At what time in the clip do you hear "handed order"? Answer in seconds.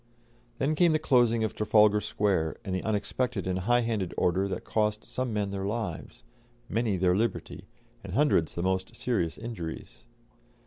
3.81-4.47